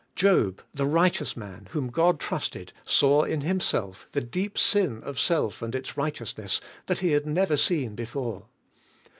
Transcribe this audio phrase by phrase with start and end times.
[0.15, 5.61] Job, the righteous man, whom God trusted, saw in himself the deep sin of self
[5.61, 8.47] and its righteousness that he had never seen before.